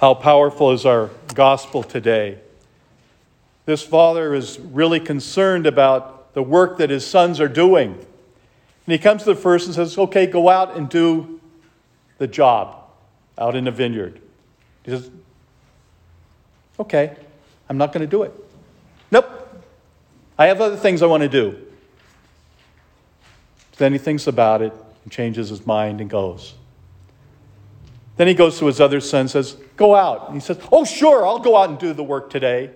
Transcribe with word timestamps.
How 0.00 0.14
powerful 0.14 0.70
is 0.70 0.86
our 0.86 1.10
gospel 1.34 1.82
today? 1.82 2.38
This 3.66 3.82
father 3.82 4.32
is 4.32 4.58
really 4.60 5.00
concerned 5.00 5.66
about 5.66 6.34
the 6.34 6.42
work 6.42 6.78
that 6.78 6.88
his 6.88 7.04
sons 7.04 7.40
are 7.40 7.48
doing. 7.48 7.94
And 7.94 8.92
he 8.92 8.98
comes 8.98 9.24
to 9.24 9.34
the 9.34 9.40
first 9.40 9.66
and 9.66 9.74
says, 9.74 9.98
Okay, 9.98 10.26
go 10.26 10.48
out 10.48 10.76
and 10.76 10.88
do 10.88 11.40
the 12.18 12.28
job 12.28 12.76
out 13.36 13.56
in 13.56 13.64
the 13.64 13.72
vineyard. 13.72 14.20
He 14.84 14.92
says, 14.92 15.10
Okay, 16.78 17.16
I'm 17.68 17.76
not 17.76 17.92
going 17.92 18.00
to 18.00 18.10
do 18.10 18.22
it. 18.22 18.32
Nope. 19.10 19.26
I 20.38 20.46
have 20.46 20.60
other 20.60 20.76
things 20.76 21.02
I 21.02 21.06
want 21.06 21.24
to 21.24 21.28
do. 21.28 21.58
Then 23.78 23.92
he 23.92 23.98
thinks 23.98 24.28
about 24.28 24.62
it 24.62 24.72
and 25.02 25.12
changes 25.12 25.48
his 25.48 25.66
mind 25.66 26.00
and 26.00 26.08
goes. 26.08 26.54
Then 28.18 28.26
he 28.26 28.34
goes 28.34 28.58
to 28.58 28.66
his 28.66 28.80
other 28.80 29.00
son 29.00 29.22
and 29.22 29.30
says, 29.30 29.56
Go 29.76 29.94
out. 29.94 30.26
And 30.26 30.34
he 30.34 30.40
says, 30.40 30.58
Oh, 30.70 30.84
sure, 30.84 31.24
I'll 31.24 31.38
go 31.38 31.56
out 31.56 31.70
and 31.70 31.78
do 31.78 31.92
the 31.92 32.02
work 32.02 32.30
today. 32.30 32.70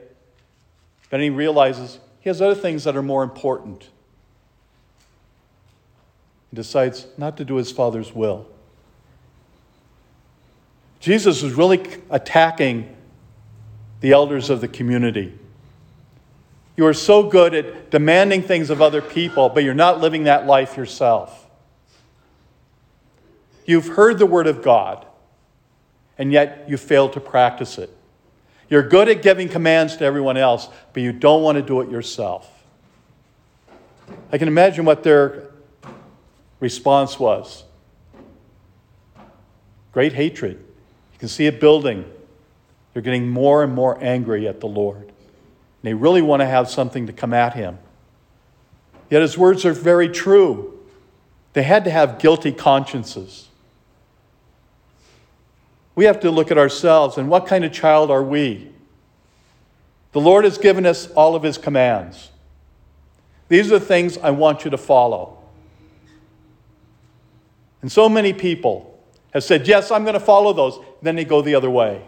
Then 1.10 1.20
he 1.20 1.30
realizes 1.30 1.98
he 2.20 2.30
has 2.30 2.40
other 2.40 2.54
things 2.54 2.84
that 2.84 2.96
are 2.96 3.02
more 3.02 3.24
important. 3.24 3.90
He 6.50 6.56
decides 6.56 7.06
not 7.18 7.36
to 7.38 7.44
do 7.44 7.56
his 7.56 7.72
father's 7.72 8.14
will. 8.14 8.46
Jesus 11.00 11.42
is 11.42 11.54
really 11.54 11.84
attacking 12.08 12.96
the 14.00 14.12
elders 14.12 14.48
of 14.48 14.60
the 14.60 14.68
community. 14.68 15.36
You 16.76 16.86
are 16.86 16.94
so 16.94 17.24
good 17.24 17.52
at 17.52 17.90
demanding 17.90 18.42
things 18.42 18.70
of 18.70 18.80
other 18.80 19.02
people, 19.02 19.48
but 19.48 19.64
you're 19.64 19.74
not 19.74 20.00
living 20.00 20.24
that 20.24 20.46
life 20.46 20.76
yourself. 20.76 21.48
You've 23.66 23.88
heard 23.88 24.20
the 24.20 24.26
word 24.26 24.46
of 24.46 24.62
God, 24.62 25.04
and 26.18 26.32
yet 26.32 26.64
you 26.68 26.76
fail 26.76 27.08
to 27.10 27.20
practice 27.20 27.78
it. 27.78 27.94
You're 28.68 28.82
good 28.82 29.08
at 29.08 29.22
giving 29.22 29.48
commands 29.48 29.96
to 29.96 30.04
everyone 30.04 30.36
else, 30.36 30.68
but 30.92 31.02
you 31.02 31.12
don't 31.12 31.42
want 31.42 31.56
to 31.56 31.62
do 31.62 31.80
it 31.80 31.90
yourself. 31.90 32.48
I 34.30 34.38
can 34.38 34.48
imagine 34.48 34.84
what 34.84 35.02
their 35.02 35.50
response 36.60 37.18
was 37.18 37.64
great 39.92 40.14
hatred. 40.14 40.56
You 41.12 41.18
can 41.18 41.28
see 41.28 41.46
it 41.46 41.60
building. 41.60 42.10
They're 42.92 43.02
getting 43.02 43.28
more 43.28 43.62
and 43.62 43.74
more 43.74 44.02
angry 44.02 44.48
at 44.48 44.60
the 44.60 44.66
Lord. 44.66 45.02
And 45.02 45.12
they 45.82 45.94
really 45.94 46.22
want 46.22 46.40
to 46.40 46.46
have 46.46 46.68
something 46.68 47.06
to 47.06 47.12
come 47.12 47.32
at 47.34 47.54
him. 47.54 47.78
Yet 49.10 49.20
his 49.20 49.36
words 49.36 49.64
are 49.66 49.72
very 49.72 50.08
true. 50.08 50.78
They 51.52 51.62
had 51.62 51.84
to 51.84 51.90
have 51.90 52.18
guilty 52.18 52.52
consciences. 52.52 53.48
We 55.94 56.04
have 56.06 56.20
to 56.20 56.30
look 56.30 56.50
at 56.50 56.58
ourselves 56.58 57.18
and 57.18 57.28
what 57.28 57.46
kind 57.46 57.64
of 57.64 57.72
child 57.72 58.10
are 58.10 58.22
we? 58.22 58.70
The 60.12 60.20
Lord 60.20 60.44
has 60.44 60.58
given 60.58 60.86
us 60.86 61.10
all 61.12 61.34
of 61.34 61.42
his 61.42 61.58
commands. 61.58 62.30
These 63.48 63.72
are 63.72 63.78
the 63.78 63.84
things 63.84 64.16
I 64.18 64.30
want 64.30 64.64
you 64.64 64.70
to 64.70 64.78
follow. 64.78 65.38
And 67.82 67.90
so 67.90 68.08
many 68.08 68.32
people 68.32 68.98
have 69.32 69.44
said, 69.44 69.66
Yes, 69.66 69.90
I'm 69.90 70.04
going 70.04 70.14
to 70.14 70.20
follow 70.20 70.52
those. 70.52 70.78
Then 71.02 71.16
they 71.16 71.24
go 71.24 71.42
the 71.42 71.54
other 71.54 71.70
way. 71.70 72.06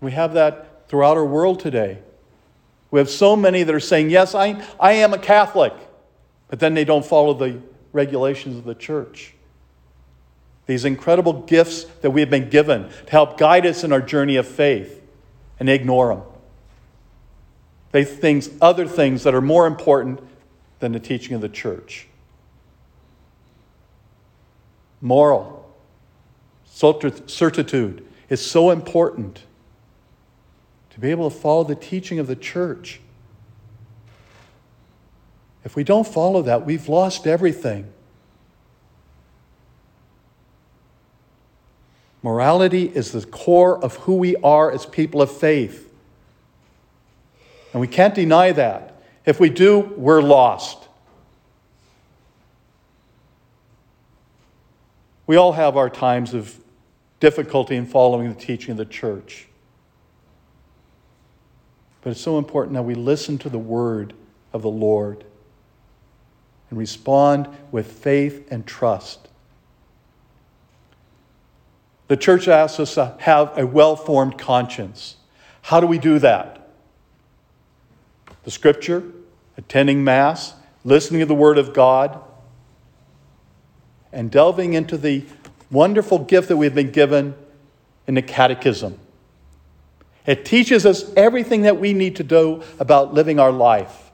We 0.00 0.12
have 0.12 0.34
that 0.34 0.88
throughout 0.88 1.16
our 1.16 1.24
world 1.24 1.60
today. 1.60 1.98
We 2.90 3.00
have 3.00 3.10
so 3.10 3.36
many 3.36 3.62
that 3.62 3.74
are 3.74 3.80
saying, 3.80 4.10
Yes, 4.10 4.34
I, 4.34 4.64
I 4.78 4.92
am 4.92 5.12
a 5.12 5.18
Catholic, 5.18 5.74
but 6.48 6.60
then 6.60 6.74
they 6.74 6.84
don't 6.84 7.04
follow 7.04 7.34
the 7.34 7.60
regulations 7.92 8.56
of 8.56 8.64
the 8.64 8.74
church. 8.74 9.34
These 10.68 10.84
incredible 10.84 11.32
gifts 11.32 11.84
that 12.02 12.10
we 12.10 12.20
have 12.20 12.28
been 12.28 12.50
given 12.50 12.90
to 13.06 13.10
help 13.10 13.38
guide 13.38 13.64
us 13.64 13.84
in 13.84 13.92
our 13.92 14.02
journey 14.02 14.36
of 14.36 14.46
faith, 14.46 15.02
and 15.58 15.66
they 15.66 15.74
ignore 15.74 16.14
them. 16.14 16.22
They 17.90 18.04
think 18.04 18.44
other 18.60 18.86
things 18.86 19.22
that 19.22 19.34
are 19.34 19.40
more 19.40 19.66
important 19.66 20.20
than 20.78 20.92
the 20.92 21.00
teaching 21.00 21.34
of 21.34 21.40
the 21.40 21.48
church. 21.48 22.06
Moral 25.00 25.74
certitude 26.66 28.06
is 28.28 28.44
so 28.44 28.70
important 28.70 29.44
to 30.90 31.00
be 31.00 31.10
able 31.10 31.30
to 31.30 31.36
follow 31.36 31.64
the 31.64 31.74
teaching 31.76 32.18
of 32.18 32.26
the 32.26 32.36
church. 32.36 33.00
If 35.64 35.76
we 35.76 35.82
don't 35.82 36.06
follow 36.06 36.42
that, 36.42 36.66
we've 36.66 36.90
lost 36.90 37.26
everything. 37.26 37.90
Morality 42.22 42.84
is 42.84 43.12
the 43.12 43.24
core 43.24 43.82
of 43.82 43.96
who 43.96 44.16
we 44.16 44.36
are 44.36 44.72
as 44.72 44.84
people 44.84 45.22
of 45.22 45.30
faith. 45.30 45.92
And 47.72 47.80
we 47.80 47.86
can't 47.86 48.14
deny 48.14 48.52
that. 48.52 49.02
If 49.24 49.38
we 49.38 49.50
do, 49.50 49.78
we're 49.78 50.22
lost. 50.22 50.88
We 55.26 55.36
all 55.36 55.52
have 55.52 55.76
our 55.76 55.90
times 55.90 56.32
of 56.32 56.58
difficulty 57.20 57.76
in 57.76 57.86
following 57.86 58.30
the 58.30 58.40
teaching 58.40 58.72
of 58.72 58.78
the 58.78 58.86
church. 58.86 59.46
But 62.00 62.10
it's 62.10 62.20
so 62.20 62.38
important 62.38 62.74
that 62.74 62.84
we 62.84 62.94
listen 62.94 63.38
to 63.38 63.48
the 63.48 63.58
word 63.58 64.14
of 64.52 64.62
the 64.62 64.70
Lord 64.70 65.24
and 66.70 66.78
respond 66.78 67.48
with 67.70 67.92
faith 67.92 68.50
and 68.50 68.66
trust. 68.66 69.28
The 72.08 72.16
church 72.16 72.48
asks 72.48 72.80
us 72.80 72.94
to 72.94 73.14
have 73.20 73.56
a 73.56 73.66
well 73.66 73.94
formed 73.94 74.38
conscience. 74.38 75.16
How 75.62 75.80
do 75.80 75.86
we 75.86 75.98
do 75.98 76.18
that? 76.18 76.70
The 78.44 78.50
scripture, 78.50 79.04
attending 79.56 80.04
Mass, 80.04 80.54
listening 80.84 81.20
to 81.20 81.26
the 81.26 81.34
Word 81.34 81.58
of 81.58 81.74
God, 81.74 82.18
and 84.10 84.30
delving 84.30 84.72
into 84.72 84.96
the 84.96 85.24
wonderful 85.70 86.18
gift 86.18 86.48
that 86.48 86.56
we've 86.56 86.74
been 86.74 86.90
given 86.90 87.34
in 88.06 88.14
the 88.14 88.22
Catechism. 88.22 88.98
It 90.24 90.44
teaches 90.44 90.86
us 90.86 91.10
everything 91.14 91.62
that 91.62 91.78
we 91.78 91.92
need 91.92 92.16
to 92.16 92.22
do 92.22 92.62
about 92.78 93.12
living 93.14 93.38
our 93.38 93.52
life. 93.52 94.10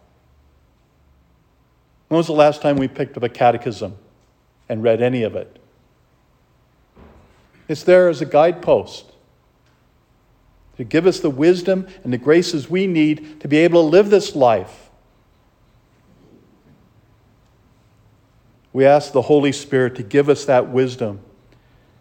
When 2.08 2.18
was 2.18 2.26
the 2.26 2.32
last 2.32 2.62
time 2.62 2.76
we 2.76 2.86
picked 2.86 3.16
up 3.16 3.22
a 3.22 3.28
catechism 3.28 3.96
and 4.68 4.82
read 4.82 5.02
any 5.02 5.22
of 5.24 5.34
it? 5.34 5.58
It's 7.68 7.82
there 7.82 8.08
as 8.08 8.20
a 8.20 8.26
guidepost 8.26 9.12
to 10.76 10.84
give 10.84 11.06
us 11.06 11.20
the 11.20 11.30
wisdom 11.30 11.86
and 12.02 12.12
the 12.12 12.18
graces 12.18 12.68
we 12.68 12.86
need 12.86 13.40
to 13.40 13.48
be 13.48 13.58
able 13.58 13.82
to 13.82 13.88
live 13.88 14.10
this 14.10 14.34
life. 14.34 14.90
We 18.72 18.84
ask 18.84 19.12
the 19.12 19.22
Holy 19.22 19.52
Spirit 19.52 19.94
to 19.96 20.02
give 20.02 20.28
us 20.28 20.44
that 20.46 20.68
wisdom. 20.68 21.20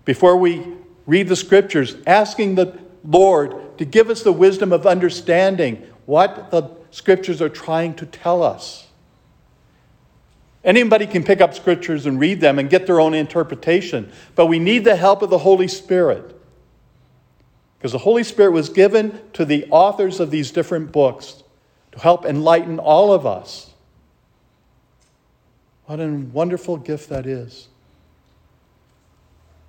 Before 0.06 0.36
we 0.36 0.66
read 1.06 1.28
the 1.28 1.36
scriptures, 1.36 1.96
asking 2.08 2.56
the 2.56 2.80
Lord 3.06 3.78
to 3.78 3.86
give 3.86 4.10
us 4.10 4.24
the 4.24 4.32
wisdom 4.32 4.74
of 4.74 4.88
understanding 4.88 5.88
what 6.06 6.50
the 6.50 6.72
scriptures 6.90 7.42
are 7.42 7.50
trying 7.50 7.94
to 7.96 8.06
tell 8.06 8.42
us. 8.42 8.88
Anybody 10.64 11.06
can 11.06 11.24
pick 11.24 11.42
up 11.42 11.54
scriptures 11.54 12.06
and 12.06 12.20
read 12.20 12.40
them 12.40 12.58
and 12.58 12.70
get 12.70 12.88
their 12.88 13.00
own 13.00 13.14
interpretation, 13.14 14.12
but 14.36 14.46
we 14.46 14.60
need 14.60 14.86
the 14.86 14.96
help 14.96 15.22
of 15.22 15.30
the 15.30 15.40
Holy 15.40 15.68
Spirit. 15.68 16.40
Because 17.78 17.92
the 17.92 17.98
Holy 17.98 18.24
Spirit 18.24 18.52
was 18.52 18.70
given 18.70 19.20
to 19.34 19.44
the 19.44 19.66
authors 19.70 20.22
of 20.22 20.32
these 20.32 20.52
different 20.52 20.92
books 20.92 21.44
to 21.92 22.00
help 22.00 22.26
enlighten 22.26 22.80
all 22.80 23.12
of 23.12 23.26
us. 23.26 23.72
What 25.86 26.00
a 26.00 26.08
wonderful 26.08 26.78
gift 26.78 27.10
that 27.10 27.26
is. 27.26 27.68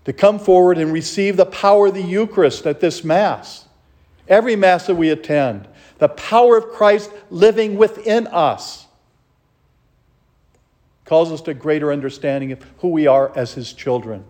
To 0.04 0.12
come 0.12 0.38
forward 0.38 0.78
and 0.78 0.92
receive 0.92 1.36
the 1.36 1.46
power 1.46 1.88
of 1.88 1.94
the 1.94 2.02
Eucharist 2.02 2.66
at 2.66 2.80
this 2.80 3.02
Mass 3.02 3.64
every 4.28 4.56
Mass 4.56 4.86
that 4.86 4.94
we 4.94 5.10
attend, 5.10 5.68
the 5.98 6.08
power 6.08 6.56
of 6.56 6.70
Christ 6.70 7.10
living 7.30 7.76
within 7.76 8.26
us 8.28 8.83
calls 11.04 11.30
us 11.30 11.40
to 11.42 11.54
greater 11.54 11.92
understanding 11.92 12.52
of 12.52 12.62
who 12.78 12.88
we 12.88 13.06
are 13.06 13.36
as 13.36 13.54
His 13.54 13.72
children. 13.72 14.24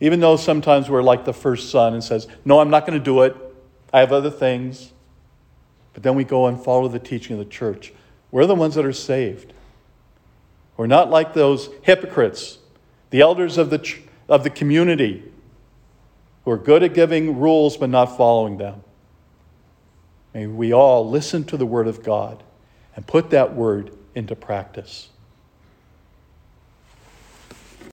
Even 0.00 0.20
though 0.20 0.36
sometimes 0.36 0.88
we're 0.88 1.02
like 1.02 1.24
the 1.24 1.32
first 1.32 1.70
son 1.70 1.92
and 1.92 2.02
says, 2.02 2.28
No, 2.44 2.60
I'm 2.60 2.70
not 2.70 2.86
going 2.86 2.98
to 2.98 3.04
do 3.04 3.22
it. 3.22 3.36
I 3.92 4.00
have 4.00 4.12
other 4.12 4.30
things. 4.30 4.92
But 5.92 6.02
then 6.02 6.14
we 6.14 6.24
go 6.24 6.46
and 6.46 6.62
follow 6.62 6.86
the 6.88 7.00
teaching 7.00 7.34
of 7.34 7.38
the 7.40 7.50
church. 7.50 7.92
We're 8.30 8.46
the 8.46 8.54
ones 8.54 8.76
that 8.76 8.84
are 8.84 8.92
saved. 8.92 9.52
We're 10.76 10.86
not 10.86 11.10
like 11.10 11.34
those 11.34 11.70
hypocrites, 11.82 12.58
the 13.10 13.20
elders 13.20 13.58
of 13.58 13.70
the, 13.70 13.98
of 14.28 14.44
the 14.44 14.50
community 14.50 15.24
who 16.44 16.52
are 16.52 16.58
good 16.58 16.84
at 16.84 16.94
giving 16.94 17.40
rules 17.40 17.76
but 17.76 17.90
not 17.90 18.16
following 18.16 18.58
them. 18.58 18.84
May 20.32 20.46
we 20.46 20.72
all 20.72 21.08
listen 21.08 21.42
to 21.44 21.56
the 21.56 21.66
Word 21.66 21.88
of 21.88 22.04
God 22.04 22.44
and 22.98 23.06
put 23.06 23.30
that 23.30 23.54
Word 23.54 23.92
into 24.16 24.34
practice. 24.34 25.10